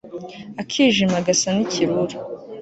akijima 0.61 1.15
agasa 1.21 1.47
n'ikirura 1.55 2.15